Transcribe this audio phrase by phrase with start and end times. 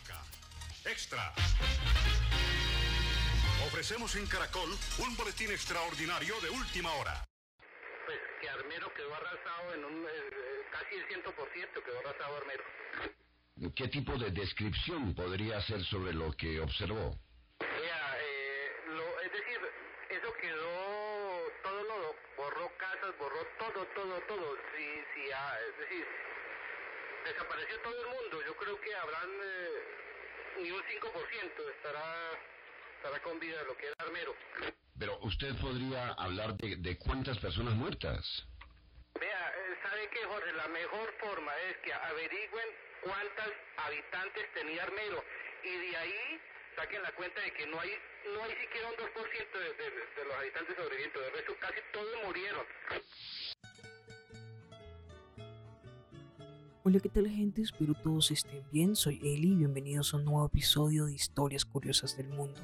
[0.00, 0.22] Comunica.
[0.84, 1.32] Extra.
[3.66, 7.24] Ofrecemos en Caracol un boletín extraordinario de última hora.
[8.06, 10.04] Pues que Armero quedó arrasado en un...
[10.04, 12.64] eh, casi el 100% quedó arrasado Armero.
[13.76, 17.14] ¿Qué tipo de descripción podría hacer sobre lo que observó?
[17.60, 19.60] Vea, eh, lo, es decir,
[20.08, 24.56] eso quedó, todo lo borró casas, borró todo, todo, todo.
[24.74, 26.06] Sí, sí, ah, es decir,
[27.24, 28.42] desapareció todo el mundo.
[28.46, 32.32] Yo creo que habrán eh, ni un 5% estará,
[32.96, 34.34] estará con vida lo que era Armero.
[34.98, 38.44] Pero usted podría hablar de, de cuántas personas muertas.
[39.18, 40.52] Vea, eh, ¿sabe qué, Jorge?
[40.52, 42.68] La mejor forma es que averigüen
[43.02, 45.24] cuántas habitantes tenía Armero
[45.64, 46.40] y de ahí
[46.76, 47.90] saquen la cuenta de que no hay
[48.32, 52.24] no hay siquiera un 2% de, de, de los habitantes sobrevivientes, de resto casi todos
[52.24, 52.66] murieron.
[56.90, 57.62] Hola, ¿qué tal gente?
[57.62, 58.96] Espero todos estén bien.
[58.96, 62.62] Soy Eli y bienvenidos a un nuevo episodio de Historias Curiosas del Mundo.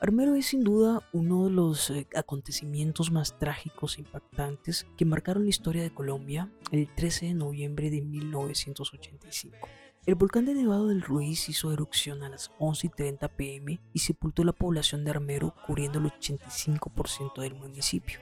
[0.00, 5.42] Armero es sin duda uno de los eh, acontecimientos más trágicos e impactantes que marcaron
[5.42, 9.68] la historia de Colombia el 13 de noviembre de 1985.
[10.04, 14.00] El volcán de Nevado del Ruiz hizo erupción a las 11 y 30 pm y
[14.00, 18.18] sepultó la población de Armero, cubriendo el 85% del municipio.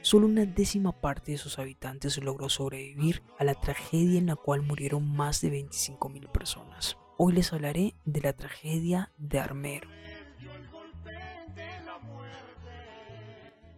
[0.00, 4.62] Solo una décima parte de sus habitantes logró sobrevivir a la tragedia en la cual
[4.62, 6.98] murieron más de 25.000 personas.
[7.16, 9.88] Hoy les hablaré de la tragedia de Armero.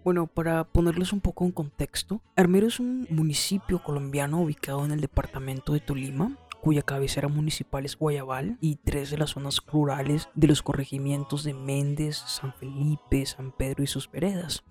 [0.04, 5.00] Bueno, para ponerles un poco en contexto, Armero es un municipio colombiano ubicado en el
[5.00, 6.36] departamento de Tolima,
[6.66, 11.54] cuya cabecera municipal es Guayabal, y tres de las zonas rurales de los corregimientos de
[11.54, 14.64] Méndez, San Felipe, San Pedro y sus veredas.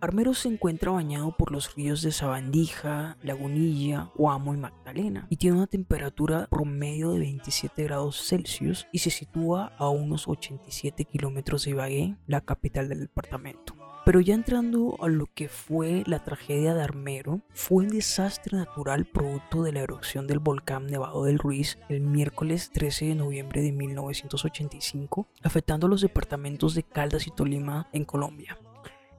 [0.00, 5.58] Armero se encuentra bañado por los ríos de Sabandija, Lagunilla, Guamo y Magdalena y tiene
[5.58, 11.72] una temperatura promedio de 27 grados Celsius y se sitúa a unos 87 kilómetros de
[11.72, 13.75] Ibagué, la capital del departamento.
[14.06, 19.04] Pero ya entrando a lo que fue la tragedia de Armero, fue un desastre natural
[19.04, 23.72] producto de la erupción del volcán Nevado del Ruiz el miércoles 13 de noviembre de
[23.72, 28.56] 1985, afectando a los departamentos de Caldas y Tolima en Colombia.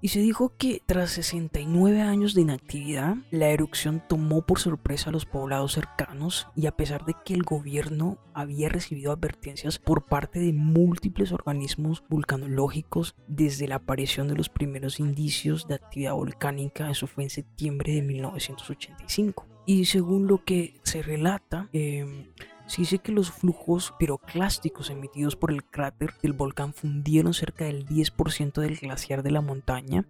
[0.08, 5.12] Y se dijo que tras 69 años de inactividad, la erupción tomó por sorpresa a
[5.12, 10.40] los poblados cercanos y a pesar de que el gobierno había recibido advertencias por parte
[10.40, 17.06] de múltiples organismos vulcanológicos desde la aparición de los primeros indicios de actividad volcánica, eso
[17.06, 19.46] fue en septiembre de 1985.
[19.66, 22.30] Y según lo que se relata, eh,
[22.68, 27.86] se dice que los flujos piroclásticos emitidos por el cráter del volcán fundieron cerca del
[27.86, 30.06] 10% del glaciar de la montaña,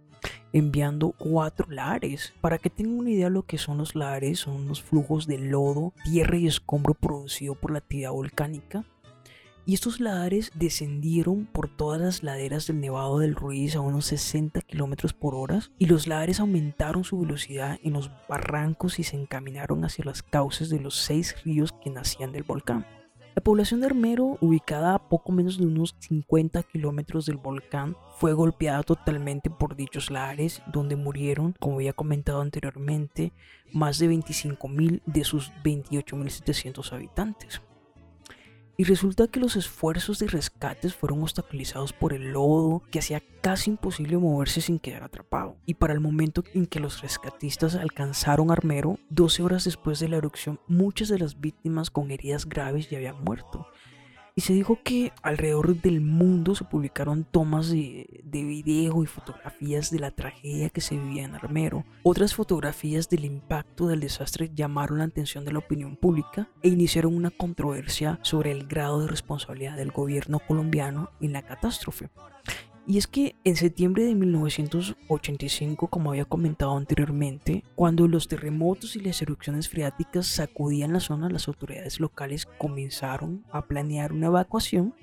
[0.52, 2.34] enviando cuatro lares.
[2.40, 5.38] Para que tengan una idea de lo que son los lares, son unos flujos de
[5.38, 8.84] lodo, tierra y escombro producido por la actividad volcánica.
[9.68, 14.62] Y estos lares descendieron por todas las laderas del Nevado del Ruiz a unos 60
[14.62, 19.84] km por hora y los lares aumentaron su velocidad en los barrancos y se encaminaron
[19.84, 22.86] hacia las cauces de los seis ríos que nacían del volcán.
[23.34, 28.32] La población de Armero, ubicada a poco menos de unos 50 kilómetros del volcán, fue
[28.32, 33.34] golpeada totalmente por dichos lares, donde murieron, como había comentado anteriormente,
[33.70, 37.60] más de 25.000 de sus 28.700 habitantes.
[38.80, 43.70] Y resulta que los esfuerzos de rescates fueron obstaculizados por el lodo, que hacía casi
[43.70, 45.56] imposible moverse sin quedar atrapado.
[45.66, 50.18] Y para el momento en que los rescatistas alcanzaron Armero, 12 horas después de la
[50.18, 53.66] erupción, muchas de las víctimas con heridas graves ya habían muerto.
[54.38, 59.90] Y se dijo que alrededor del mundo se publicaron tomas de, de, video y fotografías
[59.90, 61.84] de la tragedia que se vivía en Armero.
[62.04, 67.16] Otras fotografías del impacto del desastre llamaron la atención de la opinión pública e iniciaron
[67.16, 72.08] una controversia sobre el grado de responsabilidad del gobierno colombiano en la catástrofe.
[72.88, 79.00] Y es que en septiembre de 1985, como había comentado anteriormente, cuando los terremotos y
[79.00, 84.94] las erupciones freáticas sacudían la zona, las autoridades locales comenzaron a planear una evacuación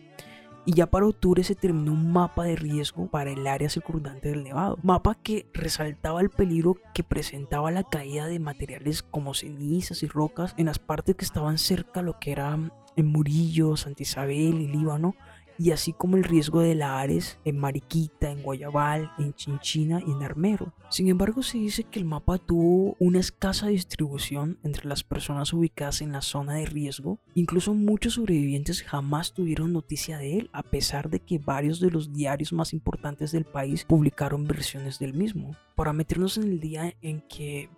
[0.66, 4.44] y ya para octubre se terminó un mapa de riesgo para el área circundante del
[4.44, 4.80] nevado.
[4.82, 10.56] Mapa que resaltaba el peligro que presentaba la caída de materiales como cenizas y rocas
[10.58, 12.58] en las partes que estaban cerca lo que era
[12.96, 15.14] en Murillo, Santa Isabel y Líbano
[15.58, 20.24] y así como el riesgo de la en Mariquita, en Guayabal, en Chinchina y en
[20.24, 20.74] Armero.
[20.90, 26.02] Sin embargo, se dice que el mapa tuvo una escasa distribución entre las personas ubicadas
[26.02, 27.20] en la zona de riesgo.
[27.34, 32.14] Incluso muchos sobrevivientes jamás tuvieron noticia de él, a pesar de que varios de los
[32.14, 35.56] diarios más importantes del país publicaron versiones del mismo.
[35.76, 37.70] Para meternos en el día en que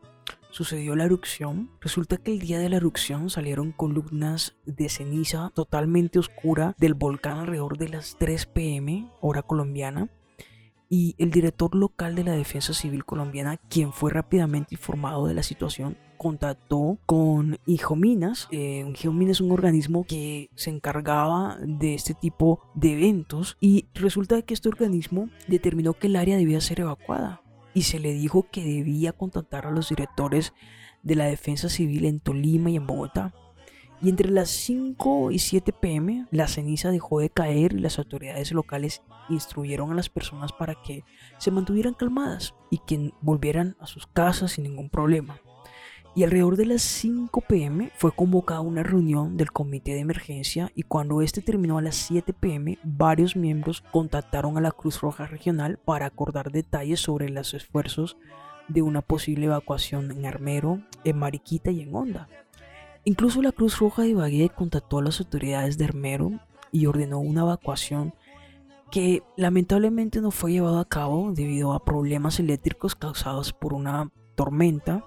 [0.57, 6.17] sucedió la erupción, resulta que el día de la erupción salieron columnas de ceniza totalmente
[6.17, 10.09] oscura del volcán alrededor de las 3 pm, hora colombiana,
[10.89, 15.43] y el director local de la Defensa Civil colombiana, quien fue rápidamente informado de la
[15.43, 18.47] situación, contactó con Hijominas.
[18.49, 23.57] Eh, Hijominas es un organismo que se encargaba de este tipo de eventos.
[23.59, 27.41] Y resulta que este organismo determinó que el área debía ser evacuada
[27.77, 30.51] y se le dijo que debía contactar a los directores
[31.03, 33.35] de la Defensa Civil en Tolima y en Bogotá.
[34.01, 38.51] Y entre las 5 y 7 pm la ceniza dejó de caer y las autoridades
[38.51, 41.03] locales instruyeron a las personas para que
[41.37, 45.39] se mantuvieran calmadas y que volvieran a sus casas sin ningún problema
[46.17, 50.81] y alrededor de las 5 pm fue convocada una reunión del comité de emergencia y
[50.81, 55.77] cuando este terminó a las 7 pm varios miembros contactaron a la Cruz Roja Regional
[55.77, 58.17] para acordar detalles sobre los esfuerzos
[58.67, 62.27] de una posible evacuación en Armero, en Mariquita y en Honda.
[63.03, 66.31] Incluso la Cruz Roja de Ibagué contactó a las autoridades de Armero
[66.71, 68.15] y ordenó una evacuación
[68.89, 75.03] que lamentablemente no fue llevada a cabo debido a problemas eléctricos causados por una tormenta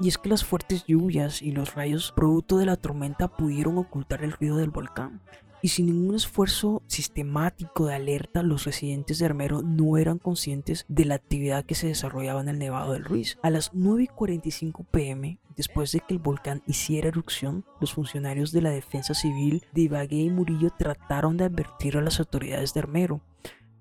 [0.00, 4.22] y es que las fuertes lluvias y los rayos producto de la tormenta pudieron ocultar
[4.22, 5.20] el ruido del volcán.
[5.62, 11.06] Y sin ningún esfuerzo sistemático de alerta, los residentes de Armero no eran conscientes de
[11.06, 13.38] la actividad que se desarrollaba en el Nevado del Ruiz.
[13.42, 18.70] A las 9.45 pm, después de que el volcán hiciera erupción, los funcionarios de la
[18.70, 23.22] Defensa Civil de Ibagué y Murillo trataron de advertir a las autoridades de Armero,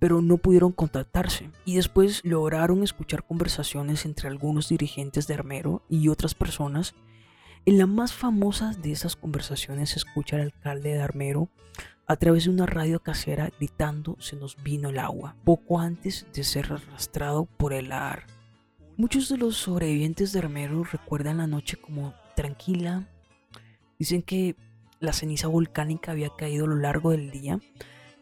[0.05, 1.49] pero no pudieron contactarse.
[1.65, 6.93] Y después lograron escuchar conversaciones entre algunos dirigentes de Armero y otras personas.
[7.65, 11.49] En la más famosa de esas conversaciones se escucha al alcalde de Armero
[12.05, 16.43] a través de una radio casera gritando se nos vino el agua, poco antes de
[16.43, 18.27] ser arrastrado por el ar.
[18.97, 23.09] Muchos de los sobrevivientes de Armero recuerdan la noche como tranquila.
[23.97, 24.55] Dicen que
[24.99, 27.59] la ceniza volcánica había caído a lo largo del día,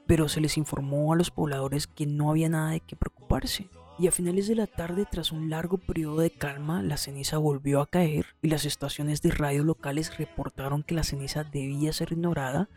[0.07, 3.69] pero se les informó a los pobladores que no había nada de qué preocuparse.
[4.00, 7.79] Y a finales de la tarde, tras un largo periodo de calma, la ceniza volvió
[7.79, 12.69] a caer y las estaciones de radio locales reportaron que la ceniza debía ser ignorada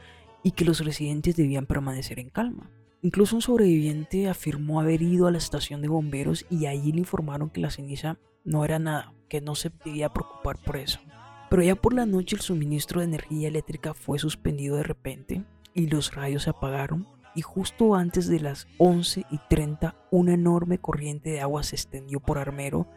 [0.43, 2.71] y que los residentes debían permanecer en calma.
[3.03, 7.51] Incluso un sobreviviente afirmó haber ido a la estación de bomberos y allí le informaron
[7.51, 11.01] que la ceniza no era nada, que no se debía preocupar por eso.
[11.49, 15.45] Pero ya por la noche el suministro de energía eléctrica fue suspendido de repente
[15.75, 17.07] y los rayos se apagaron
[17.37, 22.19] y justo antes de las 11 y 30 una enorme corriente de agua se extendió
[22.19, 22.89] por Armero,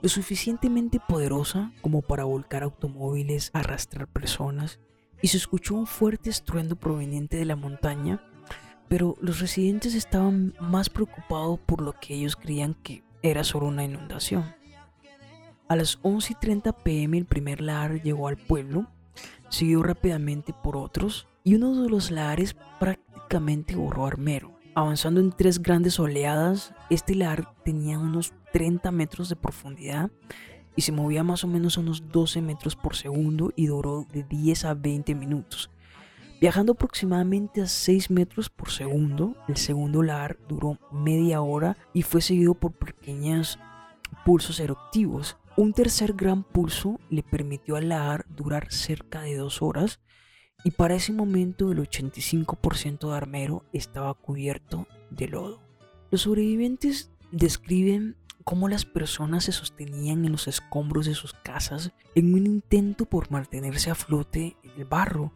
[0.00, 4.80] lo suficientemente poderosa como para volcar automóviles, arrastrar personas,
[5.20, 8.24] y se escuchó un fuerte estruendo proveniente de la montaña,
[8.88, 13.84] pero los residentes estaban más preocupados por lo que ellos creían que era solo una
[13.84, 14.54] inundación.
[15.68, 18.88] A las 11 y 30 pm el primer lar llegó al pueblo,
[19.50, 24.52] siguió rápidamente por otros, y uno de los lares prácticamente borró Armero.
[24.74, 30.10] Avanzando en tres grandes oleadas, este lar tenía unos 30 metros de profundidad
[30.76, 34.22] y se movía más o menos a unos 12 metros por segundo y duró de
[34.22, 35.70] 10 a 20 minutos.
[36.40, 42.20] Viajando aproximadamente a 6 metros por segundo, el segundo lar duró media hora y fue
[42.20, 43.58] seguido por pequeños
[44.24, 45.36] pulsos eruptivos.
[45.56, 50.00] Un tercer gran pulso le permitió al lar durar cerca de dos horas
[50.64, 55.60] y para ese momento el 85% de Armero estaba cubierto de lodo.
[56.10, 62.34] Los sobrevivientes describen cómo las personas se sostenían en los escombros de sus casas en
[62.34, 65.32] un intento por mantenerse a flote en el barro.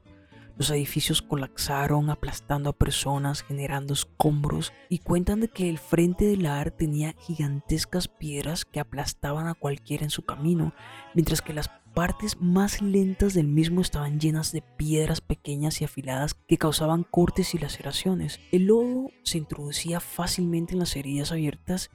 [0.58, 6.46] Los edificios colapsaron aplastando a personas, generando escombros y cuentan de que el frente del
[6.46, 10.72] ar tenía gigantescas piedras que aplastaban a cualquiera en su camino,
[11.14, 16.34] mientras que las partes más lentas del mismo estaban llenas de piedras pequeñas y afiladas
[16.34, 18.38] que causaban cortes y laceraciones.
[18.52, 21.90] El lodo se introducía fácilmente en las heridas abiertas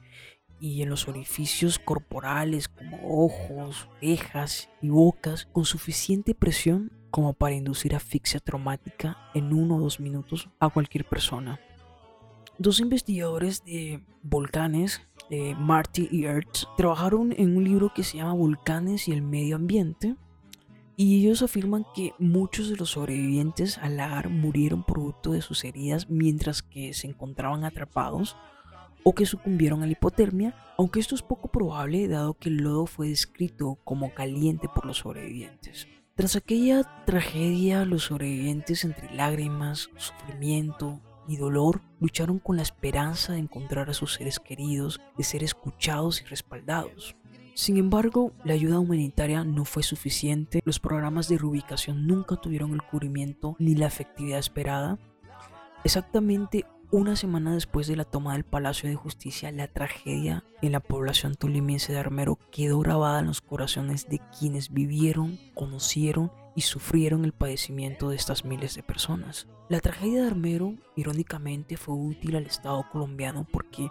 [0.58, 7.54] y en los orificios corporales como ojos, orejas y bocas con suficiente presión como para
[7.54, 11.60] inducir asfixia traumática en uno o dos minutos a cualquier persona.
[12.58, 15.02] Dos investigadores de volcanes
[15.34, 19.56] eh, Marty y Ertz, trabajaron en un libro que se llama Volcanes y el Medio
[19.56, 20.16] Ambiente.
[20.94, 26.10] Y ellos afirman que muchos de los sobrevivientes al lagar murieron producto de sus heridas
[26.10, 28.36] mientras que se encontraban atrapados
[29.04, 32.84] o que sucumbieron a la hipotermia, aunque esto es poco probable dado que el lodo
[32.84, 35.88] fue descrito como caliente por los sobrevivientes.
[36.14, 43.38] Tras aquella tragedia, los sobrevivientes entre lágrimas, sufrimiento, y dolor lucharon con la esperanza de
[43.38, 47.16] encontrar a sus seres queridos, de ser escuchados y respaldados.
[47.54, 52.82] Sin embargo, la ayuda humanitaria no fue suficiente, los programas de reubicación nunca tuvieron el
[52.82, 54.98] cubrimiento ni la efectividad esperada.
[55.84, 60.80] Exactamente una semana después de la toma del Palacio de Justicia, la tragedia en la
[60.80, 67.24] población tolimense de Armero quedó grabada en los corazones de quienes vivieron, conocieron y sufrieron
[67.24, 69.46] el padecimiento de estas miles de personas.
[69.68, 73.90] La tragedia de Armero, irónicamente, fue útil al Estado colombiano porque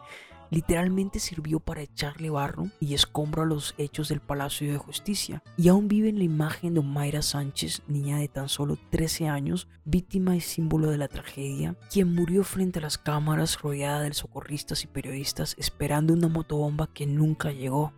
[0.51, 5.41] literalmente sirvió para echarle barro y escombro a los hechos del Palacio de Justicia.
[5.57, 9.67] Y aún vive en la imagen de Mayra Sánchez, niña de tan solo 13 años,
[9.85, 14.83] víctima y símbolo de la tragedia, quien murió frente a las cámaras rodeada de socorristas
[14.83, 17.93] y periodistas esperando una motobomba que nunca llegó.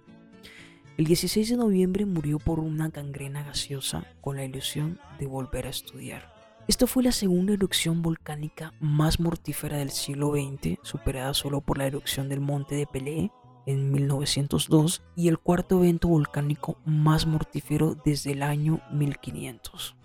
[0.95, 5.71] El 16 de noviembre murió por una gangrena gaseosa con la ilusión de volver a
[5.71, 6.31] estudiar.
[6.67, 11.87] Esta fue la segunda erupción volcánica más mortífera del siglo XX, superada solo por la
[11.87, 13.31] erupción del monte de Pelé
[13.65, 19.95] en 1902 y el cuarto evento volcánico más mortífero desde el año 1500.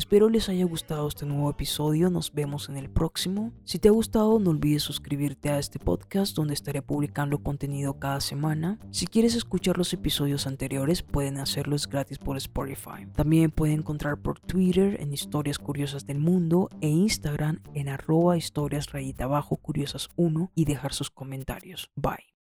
[0.00, 3.52] Espero les haya gustado este nuevo episodio, nos vemos en el próximo.
[3.64, 8.22] Si te ha gustado no olvides suscribirte a este podcast donde estaré publicando contenido cada
[8.22, 8.78] semana.
[8.92, 13.08] Si quieres escuchar los episodios anteriores pueden hacerlos gratis por Spotify.
[13.14, 18.90] También pueden encontrar por Twitter en Historias Curiosas del Mundo e Instagram en arroba historias
[18.92, 21.90] rayita abajo curiosas 1 y dejar sus comentarios.
[21.94, 22.29] Bye.